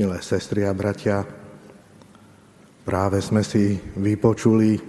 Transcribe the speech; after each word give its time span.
Milé 0.00 0.16
sestry 0.24 0.64
a 0.64 0.72
bratia, 0.72 1.28
práve 2.88 3.20
sme 3.20 3.44
si 3.44 3.76
vypočuli 4.00 4.80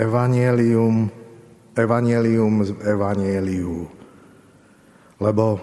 evanielium, 0.00 1.12
evanielium 1.76 2.64
z 2.64 2.72
evanieliu. 2.88 3.84
Lebo 5.20 5.60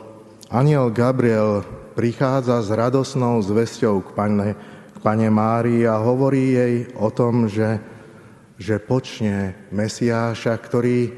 aniel 0.54 0.94
Gabriel 0.94 1.66
prichádza 1.98 2.62
s 2.62 2.70
radosnou 2.70 3.42
zvesťou 3.42 4.06
k 4.06 4.10
pane, 4.14 4.54
k 4.94 4.98
pane 5.02 5.26
Márii 5.34 5.90
a 5.90 5.98
hovorí 5.98 6.54
jej 6.54 6.86
o 7.02 7.10
tom, 7.10 7.50
že, 7.50 7.82
že 8.62 8.78
počne 8.78 9.58
Mesiáša, 9.74 10.54
ktorý 10.54 11.10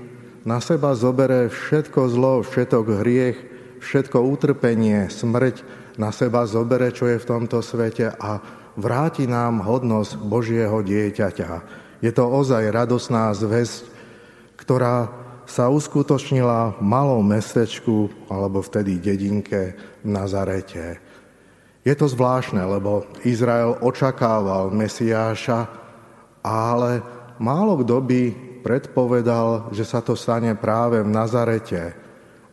na 0.47 0.63
seba 0.63 0.95
zobere 0.95 1.51
všetko 1.51 2.07
zlo, 2.07 2.39
všetok 2.39 3.03
hriech, 3.03 3.52
všetko 3.83 4.23
utrpenie, 4.23 5.11
smrť, 5.11 5.83
na 5.93 6.09
seba 6.09 6.47
zobere, 6.49 6.89
čo 6.89 7.05
je 7.05 7.21
v 7.21 7.29
tomto 7.29 7.61
svete 7.61 8.09
a 8.17 8.41
vráti 8.73 9.29
nám 9.29 9.61
hodnosť 9.61 10.17
Božieho 10.17 10.81
dieťaťa. 10.81 11.51
Je 12.01 12.11
to 12.11 12.25
ozaj 12.25 12.73
radosná 12.73 13.29
zväzť, 13.37 13.85
ktorá 14.57 15.11
sa 15.45 15.69
uskutočnila 15.69 16.79
v 16.79 16.81
malom 16.81 17.21
mestečku 17.21 18.09
alebo 18.31 18.63
vtedy 18.63 18.97
dedinke 18.97 19.75
v 20.01 20.07
Nazarete. 20.07 20.97
Je 21.83 21.93
to 21.93 22.07
zvláštne, 22.07 22.63
lebo 22.63 23.03
Izrael 23.27 23.75
očakával 23.83 24.71
Mesiáša, 24.71 25.67
ale 26.39 27.03
málo 27.43 27.83
kto 27.83 27.99
by 27.99 28.21
predpovedal, 28.63 29.75
že 29.75 29.83
sa 29.83 29.99
to 29.99 30.15
stane 30.15 30.55
práve 30.55 31.03
v 31.03 31.11
Nazarete. 31.11 31.81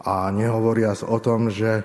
A 0.04 0.32
nehovoriac 0.32 1.04
o 1.04 1.20
tom, 1.20 1.52
že 1.52 1.84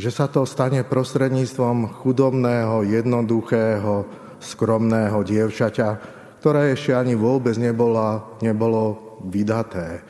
že 0.00 0.08
sa 0.08 0.32
to 0.32 0.48
stane 0.48 0.80
prostredníctvom 0.80 2.00
chudobného, 2.00 2.88
jednoduchého, 2.88 4.08
skromného 4.40 5.20
dievčaťa, 5.20 5.88
ktoré 6.40 6.72
ešte 6.72 6.96
ani 6.96 7.12
vôbec 7.12 7.52
nebola, 7.60 8.40
nebolo 8.40 9.18
vydaté. 9.28 10.00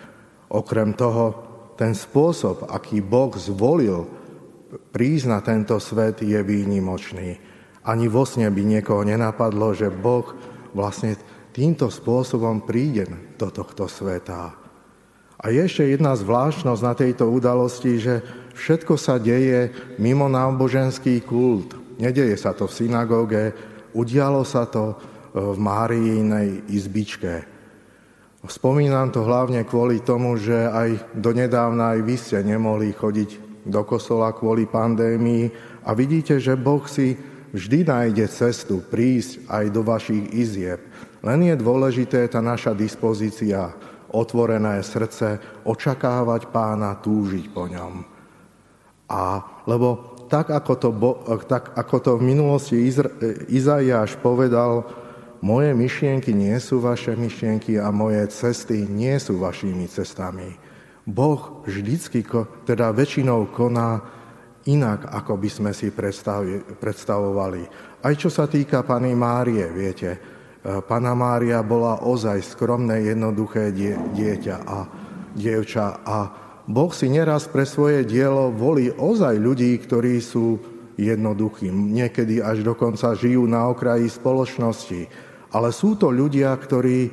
Okrem 0.47 0.95
toho, 0.95 1.35
ten 1.75 1.91
spôsob, 1.97 2.71
aký 2.71 3.03
Boh 3.03 3.35
zvolil 3.35 4.07
prísť 4.95 5.27
na 5.27 5.43
tento 5.43 5.75
svet, 5.83 6.23
je 6.23 6.39
výnimočný. 6.39 7.35
Ani 7.83 8.07
vo 8.07 8.23
sne 8.23 8.47
by 8.47 8.63
niekoho 8.63 9.03
nenapadlo, 9.03 9.75
že 9.75 9.91
Boh 9.91 10.31
vlastne 10.71 11.19
týmto 11.51 11.91
spôsobom 11.91 12.63
príde 12.63 13.11
do 13.35 13.51
tohto 13.51 13.91
sveta. 13.91 14.55
A 15.41 15.49
je 15.49 15.65
ešte 15.65 15.89
jedna 15.89 16.13
zvláštnosť 16.13 16.83
na 16.85 16.93
tejto 16.93 17.25
udalosti, 17.33 17.97
že 17.97 18.21
všetko 18.53 19.01
sa 19.01 19.17
deje 19.17 19.73
mimo 19.97 20.29
náboženský 20.29 21.25
kult. 21.25 21.73
Nedeje 21.97 22.37
sa 22.37 22.53
to 22.53 22.69
v 22.69 22.77
synagóge, 22.77 23.45
udialo 23.97 24.45
sa 24.45 24.69
to 24.69 24.93
e, 24.93 24.95
v 25.41 25.57
Máriinej 25.57 26.69
izbičke. 26.69 27.45
Spomínam 28.45 29.13
to 29.13 29.25
hlavne 29.25 29.65
kvôli 29.69 30.01
tomu, 30.01 30.37
že 30.41 30.57
aj 30.57 31.13
donedávna 31.17 31.97
aj 31.97 32.01
vy 32.05 32.17
ste 32.17 32.41
nemohli 32.41 32.93
chodiť 32.97 33.65
do 33.69 33.85
kostola 33.85 34.33
kvôli 34.33 34.65
pandémii 34.65 35.53
a 35.85 35.93
vidíte, 35.93 36.41
že 36.41 36.57
Boh 36.57 36.81
si 36.89 37.17
vždy 37.53 37.85
nájde 37.85 38.25
cestu 38.33 38.81
prísť 38.81 39.45
aj 39.45 39.65
do 39.69 39.85
vašich 39.85 40.33
izieb. 40.33 40.81
Len 41.21 41.53
je 41.53 41.55
dôležité 41.61 42.25
tá 42.33 42.41
naša 42.41 42.73
dispozícia 42.73 43.77
otvorené 44.15 44.83
srdce, 44.83 45.39
očakávať 45.65 46.51
pána, 46.51 46.99
túžiť 46.99 47.47
po 47.51 47.67
ňom. 47.71 47.95
A 49.11 49.43
lebo 49.67 50.19
tak 50.31 50.55
ako 50.55 50.73
to, 50.79 50.91
tak, 51.51 51.75
ako 51.75 51.97
to 51.99 52.11
v 52.19 52.27
minulosti 52.31 52.79
Izaiáš 53.51 54.15
povedal, 54.23 54.87
moje 55.43 55.75
myšlienky 55.75 56.31
nie 56.31 56.55
sú 56.63 56.79
vaše 56.79 57.19
myšlienky 57.19 57.83
a 57.83 57.91
moje 57.91 58.31
cesty 58.31 58.87
nie 58.87 59.19
sú 59.19 59.43
vašimi 59.43 59.91
cestami. 59.91 60.55
Boh 61.03 61.67
vždycky, 61.67 62.23
teda 62.63 62.95
väčšinou 62.95 63.51
koná 63.51 63.99
inak, 64.71 65.11
ako 65.11 65.35
by 65.41 65.49
sme 65.51 65.71
si 65.75 65.91
predstavovali. 65.91 67.63
Aj 68.05 68.15
čo 68.15 68.31
sa 68.31 68.47
týka 68.47 68.87
Pany 68.87 69.17
Márie, 69.19 69.67
viete, 69.73 70.15
Pana 70.61 71.17
Mária 71.17 71.65
bola 71.65 72.05
ozaj 72.05 72.45
skromné, 72.45 73.09
jednoduché 73.09 73.73
dieťa 74.13 74.57
a 74.69 74.79
dievča 75.33 76.05
a 76.05 76.19
Boh 76.69 76.93
si 76.93 77.09
neraz 77.09 77.49
pre 77.49 77.65
svoje 77.65 78.05
dielo 78.05 78.53
volí 78.53 78.93
ozaj 78.93 79.41
ľudí, 79.41 79.75
ktorí 79.81 80.21
sú 80.21 80.61
jednoduchí. 81.01 81.73
Niekedy 81.73 82.45
až 82.45 82.61
dokonca 82.61 83.17
žijú 83.17 83.49
na 83.49 83.67
okraji 83.73 84.07
spoločnosti. 84.07 85.09
Ale 85.51 85.75
sú 85.75 85.97
to 85.99 86.13
ľudia, 86.13 86.53
ktorí, 86.55 87.11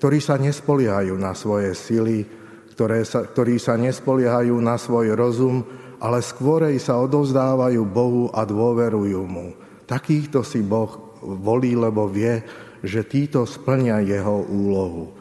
ktorí 0.00 0.18
sa 0.22 0.40
nespoliehajú 0.40 1.12
na 1.18 1.36
svoje 1.36 1.74
sily, 1.76 2.24
ktoré 2.72 3.02
sa, 3.04 3.26
ktorí 3.26 3.58
sa 3.60 3.74
nespoliehajú 3.76 4.56
na 4.62 4.78
svoj 4.80 5.12
rozum, 5.12 5.66
ale 5.98 6.22
skôrej 6.24 6.78
sa 6.80 6.96
odovzdávajú 7.02 7.82
Bohu 7.84 8.30
a 8.32 8.46
dôverujú 8.46 9.20
mu. 9.26 9.52
Takýchto 9.84 10.40
si 10.40 10.62
Boh 10.64 11.20
volí, 11.20 11.76
lebo 11.76 12.08
vie, 12.08 12.40
že 12.82 13.06
títo 13.06 13.44
splnia 13.48 14.02
jeho 14.02 14.44
úlohu. 14.48 15.12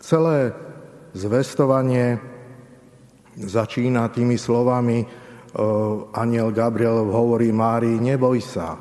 Celé 0.00 0.52
zvestovanie 1.16 2.20
začína 3.36 4.08
tými 4.12 4.40
slovami, 4.40 5.04
e, 5.04 5.06
aniel 6.16 6.52
Gabriel 6.52 7.04
hovorí 7.08 7.52
Márii, 7.52 8.00
neboj 8.00 8.40
sa. 8.40 8.80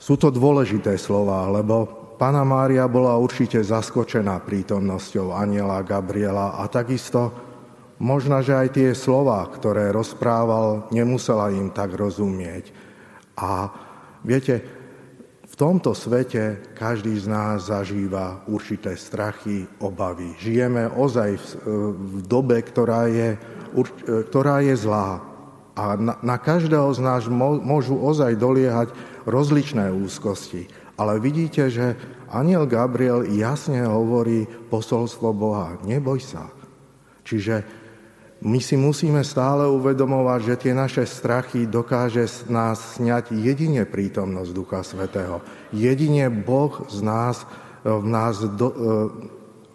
Sú 0.00 0.16
to 0.16 0.30
dôležité 0.30 0.96
slova, 0.96 1.50
lebo 1.50 2.00
Pana 2.20 2.44
Mária 2.44 2.84
bola 2.84 3.16
určite 3.16 3.64
zaskočená 3.64 4.44
prítomnosťou 4.44 5.32
aniela 5.32 5.80
Gabriela 5.80 6.60
a 6.60 6.68
takisto 6.68 7.32
možno, 7.96 8.44
že 8.44 8.56
aj 8.56 8.68
tie 8.76 8.90
slova, 8.92 9.44
ktoré 9.48 9.88
rozprával, 9.88 10.88
nemusela 10.92 11.48
im 11.48 11.72
tak 11.72 11.96
rozumieť. 11.96 12.72
A 13.40 13.72
viete, 14.20 14.79
tomto 15.60 15.92
svete 15.92 16.72
každý 16.72 17.20
z 17.20 17.28
nás 17.28 17.68
zažíva 17.68 18.40
určité 18.48 18.96
strachy, 18.96 19.68
obavy. 19.84 20.32
Žijeme 20.40 20.88
ozaj 20.96 21.36
v, 21.36 21.44
v 21.92 22.16
dobe, 22.24 22.56
ktorá 22.64 23.04
je, 23.12 23.36
ktorá 24.32 24.64
je 24.64 24.72
zlá. 24.80 25.20
A 25.76 26.00
na, 26.00 26.16
na 26.24 26.40
každého 26.40 26.88
z 26.96 27.04
nás 27.04 27.28
môžu 27.60 28.00
ozaj 28.00 28.40
doliehať 28.40 28.88
rozličné 29.28 29.92
úzkosti. 29.92 30.64
Ale 30.96 31.20
vidíte, 31.20 31.68
že 31.68 31.92
aniel 32.32 32.64
Gabriel 32.64 33.28
jasne 33.28 33.84
hovorí 33.84 34.48
posolstvo 34.72 35.36
Boha. 35.36 35.76
Neboj 35.84 36.24
sa. 36.24 36.48
Čiže 37.28 37.79
my 38.40 38.56
si 38.56 38.72
musíme 38.72 39.20
stále 39.20 39.68
uvedomovať, 39.68 40.40
že 40.40 40.54
tie 40.56 40.72
naše 40.72 41.04
strachy 41.04 41.68
dokáže 41.68 42.24
nás 42.48 42.96
sňať 42.96 43.36
jedine 43.36 43.84
prítomnosť 43.84 44.50
Ducha 44.56 44.80
Svetého. 44.80 45.44
Jedine 45.76 46.32
Boh 46.32 46.72
z 46.88 47.04
nás, 47.04 47.44
v 47.84 48.06
nás, 48.08 48.40
do, 48.56 48.68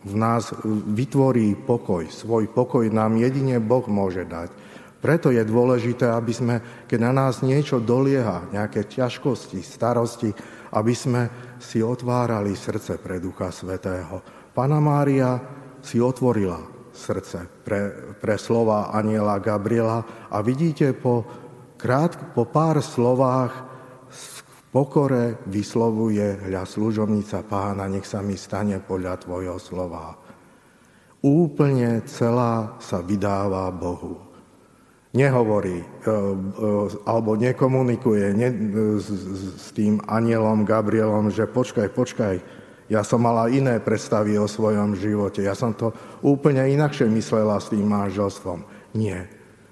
v 0.01 0.15
nás 0.17 0.49
vytvorí 0.89 1.53
pokoj. 1.53 2.09
Svoj 2.09 2.49
pokoj 2.49 2.89
nám 2.89 3.21
jedine 3.21 3.61
Boh 3.61 3.85
môže 3.85 4.25
dať. 4.25 4.49
Preto 4.97 5.29
je 5.29 5.45
dôležité, 5.45 6.09
aby 6.09 6.33
sme, 6.33 6.55
keď 6.89 6.99
na 7.05 7.13
nás 7.13 7.45
niečo 7.45 7.77
dolieha, 7.77 8.49
nejaké 8.49 8.89
ťažkosti, 8.89 9.61
starosti, 9.61 10.33
aby 10.73 10.93
sme 10.97 11.29
si 11.61 11.85
otvárali 11.85 12.57
srdce 12.57 12.97
pre 12.97 13.21
Ducha 13.21 13.53
Svetého. 13.53 14.25
Pana 14.57 14.81
Mária 14.81 15.37
si 15.85 16.01
otvorila 16.01 16.75
srdce 16.95 17.45
pre, 17.67 18.16
pre 18.17 18.39
slova 18.39 18.95
aniela 18.95 19.38
Gabriela 19.44 20.31
a 20.31 20.39
vidíte 20.39 20.95
po, 20.95 21.28
krát, 21.75 22.16
po 22.31 22.47
pár 22.47 22.79
slovách 22.79 23.51
v 24.07 24.38
pokore 24.71 25.44
vyslovuje 25.45 26.47
hľa 26.47 26.63
služovnica 26.63 27.44
pána, 27.45 27.92
nech 27.92 28.07
sa 28.07 28.24
mi 28.24 28.39
stane 28.39 28.80
podľa 28.80 29.19
tvojho 29.21 29.59
slova. 29.59 30.15
Úplne 31.19 32.06
celá 32.07 32.80
sa 32.80 33.03
vydáva 33.03 33.71
Bohu. 33.75 34.21
Nehovorí 35.15 35.80
e, 35.80 35.86
e, 35.88 36.12
alebo 37.07 37.39
nekomunikuje 37.39 38.36
s 39.00 39.71
tým 39.71 40.03
anielom 40.12 40.68
Gabrielom, 40.68 41.31
že 41.31 41.47
počkaj, 41.47 41.88
počkaj, 41.95 42.36
ja 42.85 43.01
som 43.01 43.17
mala 43.25 43.49
iné 43.49 43.81
predstavy 43.81 44.37
o 44.37 44.45
svojom 44.45 44.93
živote. 44.93 45.41
Ja 45.41 45.57
som 45.57 45.73
to 45.73 45.89
úplne 46.21 46.61
inakšie 46.69 47.09
myslela 47.09 47.57
s 47.57 47.73
tým 47.73 47.85
manželstvom. 47.89 48.61
Nie. 48.93 49.25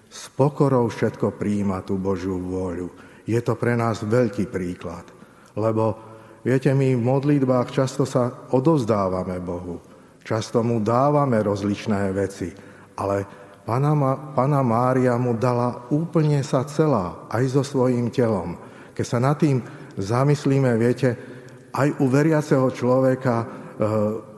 S 0.10 0.33
pokorou 0.33 0.89
všetko 0.89 1.38
prijíma 1.38 1.86
tú 1.86 2.01
Božiu 2.01 2.42
vôľu. 2.42 2.89
Je 3.30 3.38
to 3.45 3.54
pre 3.54 3.77
nás 3.77 4.01
veľký 4.01 4.50
príklad. 4.50 5.06
Lebo, 5.54 5.98
viete, 6.42 6.74
my 6.74 6.98
v 6.98 7.01
modlitbách 7.06 7.69
často 7.69 8.04
sa 8.10 8.50
odovzdávame 8.50 9.38
Bohu. 9.38 9.77
Často 10.25 10.65
mu 10.65 10.81
dávame 10.81 11.38
rozličné 11.45 12.10
veci. 12.18 12.50
Ale 12.98 13.25
Pana, 13.63 13.94
Pana 14.33 14.65
Mária 14.65 15.15
mu 15.21 15.38
dala 15.38 15.86
úplne 15.94 16.42
sa 16.42 16.65
celá, 16.65 17.30
aj 17.30 17.44
so 17.54 17.63
svojím 17.63 18.10
telom. 18.10 18.57
Keď 18.98 19.06
sa 19.06 19.21
nad 19.21 19.38
tým 19.38 19.62
zamyslíme, 19.95 20.74
viete, 20.81 21.33
aj 21.74 21.90
u 22.00 22.06
veriaceho 22.06 22.70
človeka, 22.70 23.36
eh, 23.81 24.34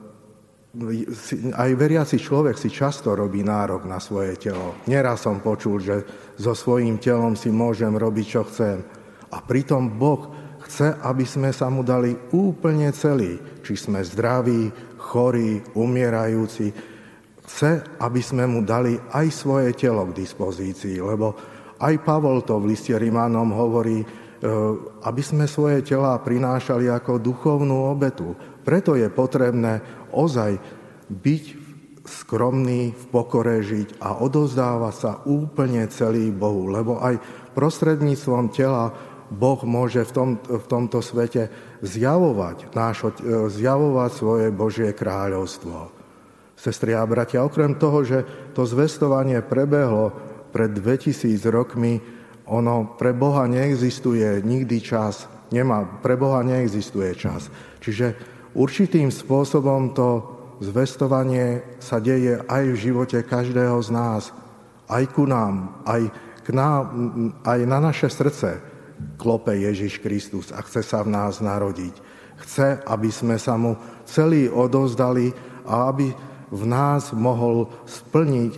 aj 1.56 1.72
veriaci 1.72 2.20
človek 2.20 2.60
si 2.60 2.68
často 2.68 3.16
robí 3.16 3.44
nárok 3.44 3.88
na 3.88 4.00
svoje 4.04 4.36
telo. 4.36 4.76
Neraz 4.92 5.24
som 5.24 5.40
počul, 5.40 5.80
že 5.80 6.04
so 6.36 6.52
svojím 6.52 7.00
telom 7.00 7.40
si 7.40 7.48
môžem 7.48 7.96
robiť, 7.96 8.26
čo 8.28 8.44
chcem. 8.44 8.84
A 9.32 9.40
pritom 9.40 9.88
Boh 9.96 10.36
chce, 10.68 10.92
aby 11.00 11.24
sme 11.24 11.56
sa 11.56 11.72
mu 11.72 11.80
dali 11.80 12.12
úplne 12.36 12.92
celý. 12.92 13.40
Či 13.64 13.88
sme 13.88 14.04
zdraví, 14.04 14.68
chorí, 15.00 15.64
umierajúci. 15.80 16.76
Chce, 17.46 17.96
aby 18.04 18.20
sme 18.20 18.44
mu 18.44 18.60
dali 18.66 19.00
aj 19.16 19.28
svoje 19.32 19.72
telo 19.80 20.04
k 20.12 20.18
dispozícii, 20.18 21.00
lebo 21.00 21.38
aj 21.80 22.04
Pavol 22.04 22.44
to 22.44 22.60
v 22.60 22.74
liste 22.76 22.92
Rimánom 22.92 23.54
hovorí, 23.54 24.25
aby 25.02 25.22
sme 25.26 25.50
svoje 25.50 25.82
tela 25.82 26.14
prinášali 26.22 26.86
ako 26.92 27.18
duchovnú 27.18 27.90
obetu. 27.90 28.38
Preto 28.62 28.94
je 28.94 29.10
potrebné 29.10 29.82
ozaj 30.14 30.58
byť 31.10 31.44
skromný, 32.06 32.94
v 32.94 33.06
pokore 33.10 33.66
žiť 33.66 33.98
a 33.98 34.22
odozdávať 34.22 34.96
sa 34.96 35.12
úplne 35.26 35.90
celý 35.90 36.30
Bohu, 36.30 36.70
lebo 36.70 37.02
aj 37.02 37.18
prostredníctvom 37.58 38.54
tela 38.54 38.94
Boh 39.34 39.58
môže 39.66 40.06
v, 40.06 40.12
tom, 40.14 40.30
v 40.38 40.66
tomto 40.70 41.02
svete 41.02 41.50
zjavovať, 41.82 42.70
nášho, 42.78 43.10
zjavovať 43.50 44.12
svoje 44.14 44.48
Božie 44.54 44.94
kráľovstvo. 44.94 45.90
Sestri 46.54 46.94
a 46.94 47.02
bratia, 47.10 47.42
okrem 47.42 47.74
toho, 47.74 48.06
že 48.06 48.22
to 48.54 48.70
zvestovanie 48.70 49.42
prebehlo 49.42 50.14
pred 50.54 50.72
2000 50.72 51.42
rokmi, 51.50 52.00
ono 52.46 52.96
pre 52.98 53.14
Boha 53.14 53.50
neexistuje 53.50 54.42
nikdy 54.46 54.78
čas. 54.82 55.26
Nemá, 55.50 55.86
pre 56.02 56.18
Boha 56.18 56.46
neexistuje 56.46 57.14
čas. 57.18 57.50
Čiže 57.82 58.18
určitým 58.54 59.10
spôsobom 59.10 59.94
to 59.94 60.36
zvestovanie 60.62 61.62
sa 61.82 62.00
deje 62.00 62.40
aj 62.46 62.64
v 62.72 62.78
živote 62.78 63.20
každého 63.26 63.82
z 63.82 63.90
nás. 63.92 64.24
Aj 64.86 65.04
ku 65.10 65.26
nám, 65.26 65.82
aj, 65.90 66.10
k 66.46 66.50
nám, 66.54 66.82
aj 67.42 67.60
na 67.66 67.80
naše 67.82 68.10
srdce 68.10 68.62
klope 69.18 69.52
Ježiš 69.52 70.00
Kristus 70.00 70.54
a 70.54 70.62
chce 70.62 70.86
sa 70.86 71.02
v 71.02 71.12
nás 71.12 71.42
narodiť. 71.42 71.96
Chce, 72.46 72.84
aby 72.86 73.10
sme 73.10 73.40
sa 73.40 73.56
mu 73.56 73.80
celý 74.06 74.52
odozdali 74.52 75.32
a 75.66 75.90
aby 75.90 76.14
v 76.52 76.64
nás 76.68 77.10
mohol 77.16 77.72
splniť, 77.90 78.54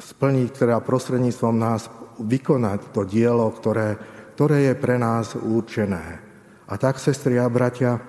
splniť 0.00 0.48
teda 0.52 0.82
prostredníctvom 0.82 1.54
nás 1.56 1.86
vykonať 2.20 2.92
to 2.92 3.02
dielo, 3.04 3.48
ktoré, 3.52 3.96
ktoré 4.34 4.72
je 4.72 4.74
pre 4.76 4.96
nás 5.00 5.36
určené. 5.36 6.20
A 6.66 6.74
tak, 6.80 6.98
sestri 6.98 7.38
a 7.38 7.46
bratia, 7.46 8.02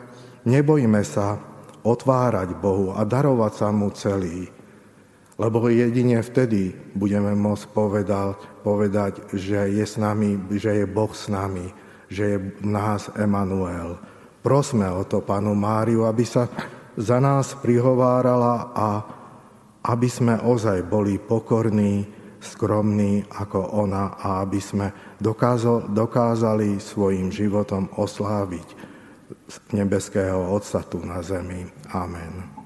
nebojme 0.47 1.01
sa 1.05 1.37
otvárať 1.85 2.57
Bohu 2.57 2.91
a 2.95 3.05
darovať 3.07 3.53
sa 3.53 3.67
mu 3.71 3.93
celý, 3.93 4.49
lebo 5.37 5.69
jedine 5.69 6.19
vtedy 6.25 6.73
budeme 6.97 7.31
môcť 7.37 7.65
povedať, 7.69 8.35
povedať, 8.65 9.13
že 9.37 9.69
je 9.69 9.85
s 9.85 9.95
nami, 10.01 10.41
že 10.57 10.83
je 10.83 10.85
Boh 10.89 11.13
s 11.13 11.29
nami, 11.29 11.69
že 12.09 12.23
je 12.35 12.37
v 12.41 12.65
nás 12.65 13.07
Emanuel. 13.13 14.01
Prosme 14.41 14.89
o 14.89 15.05
to 15.05 15.21
Panu 15.21 15.53
Máriu, 15.53 16.09
aby 16.09 16.25
sa 16.25 16.49
za 16.97 17.21
nás 17.21 17.53
prihovárala 17.53 18.73
a 18.73 18.87
aby 19.85 20.09
sme 20.09 20.35
ozaj 20.41 20.81
boli 20.89 21.21
pokorní, 21.21 22.16
skromní 22.41 23.25
ako 23.29 23.59
ona 23.85 24.17
a 24.17 24.41
aby 24.45 24.59
sme 24.61 24.87
dokázali 25.93 26.77
svojim 26.81 27.33
životom 27.33 27.89
osláviť 27.97 28.67
nebeského 29.71 30.51
Otca 30.51 30.83
tu 30.83 30.99
na 31.03 31.23
zemi. 31.23 31.63
Amen. 31.95 32.56